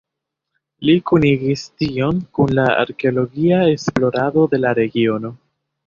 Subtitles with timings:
[0.89, 5.37] Li kunigis tion kun la arkeologia esplorado de la regiono.